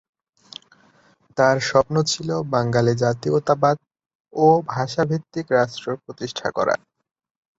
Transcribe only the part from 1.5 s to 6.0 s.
স্বপ্ন ছিল বাঙালি জাতীয়তাবাদ ও ভাষাভিত্তিক রাষ্ট্র